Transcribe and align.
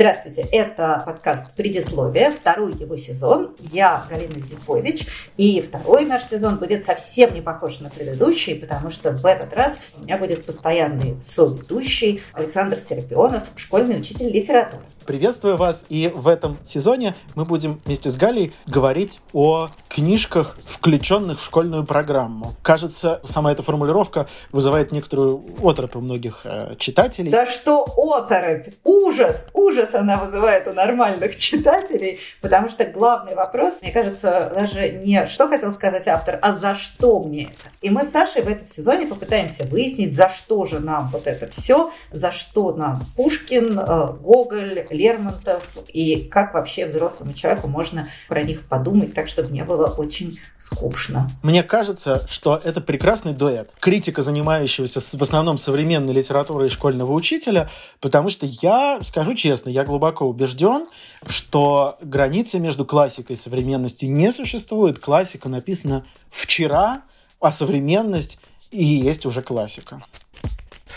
Здравствуйте, 0.00 0.46
это 0.50 1.02
подкаст 1.04 1.54
«Предисловие», 1.54 2.30
второй 2.30 2.72
его 2.72 2.96
сезон. 2.96 3.54
Я 3.70 4.06
Галина 4.08 4.42
Зифович, 4.42 5.06
и 5.36 5.60
второй 5.60 6.06
наш 6.06 6.26
сезон 6.26 6.56
будет 6.56 6.86
совсем 6.86 7.34
не 7.34 7.42
похож 7.42 7.80
на 7.80 7.90
предыдущий, 7.90 8.54
потому 8.54 8.88
что 8.88 9.10
в 9.10 9.26
этот 9.26 9.52
раз 9.52 9.78
у 9.98 10.04
меня 10.04 10.16
будет 10.16 10.46
постоянный 10.46 11.20
соведущий 11.20 12.22
Александр 12.32 12.78
Серапионов, 12.78 13.42
школьный 13.56 14.00
учитель 14.00 14.30
литературы. 14.30 14.84
Приветствую 15.06 15.56
вас, 15.56 15.86
и 15.88 16.12
в 16.14 16.28
этом 16.28 16.58
сезоне 16.62 17.14
мы 17.34 17.44
будем 17.44 17.80
вместе 17.84 18.10
с 18.10 18.16
Галей 18.16 18.52
говорить 18.66 19.20
о 19.32 19.70
книжках, 19.88 20.56
включенных 20.64 21.40
в 21.40 21.44
школьную 21.44 21.84
программу. 21.84 22.54
Кажется, 22.62 23.20
сама 23.24 23.50
эта 23.50 23.62
формулировка 23.62 24.28
вызывает 24.52 24.92
некоторую 24.92 25.42
оторопь 25.62 25.96
у 25.96 26.00
многих 26.00 26.42
э, 26.44 26.76
читателей. 26.78 27.30
Да 27.30 27.46
что 27.46 27.84
оторопь? 27.96 28.68
Ужас! 28.84 29.48
Ужас 29.54 29.94
она 29.94 30.18
вызывает 30.18 30.68
у 30.68 30.72
нормальных 30.72 31.36
читателей, 31.36 32.20
потому 32.40 32.68
что 32.68 32.84
главный 32.84 33.34
вопрос, 33.34 33.78
мне 33.82 33.92
кажется, 33.92 34.52
даже 34.54 34.90
не 34.90 35.26
что 35.26 35.48
хотел 35.48 35.72
сказать 35.72 36.06
автор, 36.08 36.38
а 36.42 36.54
за 36.56 36.76
что 36.76 37.20
мне 37.20 37.44
это. 37.44 37.72
И 37.80 37.90
мы 37.90 38.04
с 38.04 38.10
Сашей 38.10 38.42
в 38.42 38.48
этом 38.48 38.68
сезоне 38.68 39.06
попытаемся 39.06 39.64
выяснить, 39.64 40.14
за 40.14 40.28
что 40.28 40.66
же 40.66 40.78
нам 40.78 41.08
вот 41.08 41.26
это 41.26 41.48
все, 41.48 41.90
за 42.12 42.30
что 42.32 42.72
нам 42.72 43.02
Пушкин, 43.16 43.78
э, 43.78 44.12
Гоголь, 44.20 44.86
Лермонтов, 44.90 45.62
и 45.88 46.24
как 46.24 46.54
вообще 46.54 46.86
взрослому 46.86 47.32
человеку 47.32 47.68
можно 47.68 48.08
про 48.28 48.42
них 48.42 48.66
подумать 48.66 49.14
так, 49.14 49.28
чтобы 49.28 49.50
не 49.50 49.64
было 49.64 49.86
очень 49.86 50.38
скучно. 50.58 51.30
Мне 51.42 51.62
кажется, 51.62 52.26
что 52.28 52.60
это 52.62 52.80
прекрасный 52.80 53.32
дуэт. 53.32 53.70
Критика, 53.80 54.22
занимающегося 54.22 55.00
в 55.00 55.22
основном 55.22 55.56
современной 55.56 56.12
литературой 56.12 56.66
и 56.66 56.70
школьного 56.70 57.12
учителя, 57.12 57.70
потому 58.00 58.28
что 58.28 58.46
я, 58.46 59.00
скажу 59.02 59.34
честно, 59.34 59.70
я 59.70 59.84
глубоко 59.84 60.26
убежден, 60.26 60.86
что 61.26 61.98
границы 62.00 62.58
между 62.60 62.84
классикой 62.84 63.34
и 63.34 63.38
современностью 63.38 64.10
не 64.10 64.30
существует. 64.32 64.98
Классика 64.98 65.48
написана 65.48 66.04
вчера, 66.30 67.02
а 67.40 67.50
современность 67.50 68.38
и 68.70 68.84
есть 68.84 69.26
уже 69.26 69.42
классика. 69.42 70.00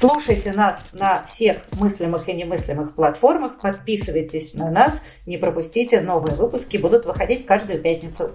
Слушайте 0.00 0.52
нас 0.52 0.80
на 0.94 1.24
всех 1.24 1.58
мыслимых 1.78 2.26
и 2.26 2.32
немыслимых 2.32 2.94
платформах, 2.94 3.60
подписывайтесь 3.60 4.54
на 4.54 4.70
нас, 4.70 4.94
не 5.26 5.36
пропустите 5.36 6.00
новые 6.00 6.36
выпуски, 6.36 6.78
будут 6.78 7.04
выходить 7.04 7.44
каждую 7.44 7.82
пятницу. 7.82 8.30